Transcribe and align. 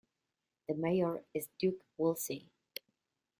The 0.67 0.73
Mayor 0.73 1.23
is 1.31 1.49
Duke 1.59 1.85
Woolsey. 1.95 2.49